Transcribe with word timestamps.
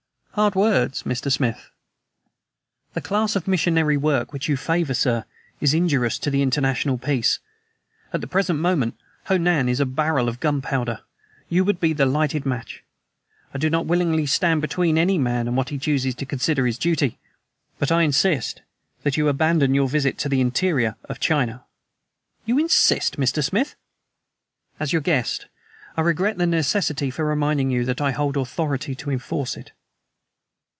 "Hard 0.35 0.55
words, 0.55 1.03
Mr. 1.03 1.29
Smith." 1.29 1.69
"The 2.93 3.01
class 3.01 3.35
of 3.35 3.49
missionary 3.49 3.97
work 3.97 4.31
which 4.31 4.47
you 4.47 4.55
favor, 4.55 4.93
sir, 4.93 5.25
is 5.59 5.73
injurious 5.73 6.17
to 6.19 6.31
international 6.41 6.97
peace. 6.97 7.39
At 8.13 8.21
the 8.21 8.27
present 8.27 8.57
moment, 8.57 8.95
Ho 9.25 9.35
Nan 9.35 9.67
is 9.67 9.81
a 9.81 9.85
barrel 9.85 10.29
of 10.29 10.39
gunpowder; 10.39 11.01
you 11.49 11.65
would 11.65 11.81
be 11.81 11.91
the 11.91 12.05
lighted 12.05 12.45
match. 12.45 12.81
I 13.53 13.57
do 13.57 13.69
not 13.69 13.85
willingly 13.87 14.25
stand 14.25 14.61
between 14.61 14.97
any 14.97 15.17
man 15.17 15.49
and 15.49 15.57
what 15.57 15.67
he 15.67 15.77
chooses 15.77 16.15
to 16.15 16.25
consider 16.25 16.65
his 16.65 16.77
duty, 16.77 17.19
but 17.77 17.91
I 17.91 18.03
insist 18.03 18.61
that 19.03 19.17
you 19.17 19.27
abandon 19.27 19.73
your 19.75 19.89
visit 19.89 20.17
to 20.19 20.29
the 20.29 20.39
interior 20.39 20.95
of 21.09 21.19
China!" 21.19 21.65
"You 22.45 22.57
insist, 22.57 23.17
Mr. 23.19 23.43
Smith?" 23.43 23.75
"As 24.79 24.93
your 24.93 25.01
guest, 25.01 25.47
I 25.97 26.01
regret 26.01 26.37
the 26.37 26.47
necessity 26.47 27.11
for 27.11 27.25
reminding 27.25 27.69
you 27.69 27.83
that 27.83 27.99
I 27.99 28.11
hold 28.11 28.37
authority 28.37 28.95
to 28.95 29.11
enforce 29.11 29.57
it." 29.57 29.73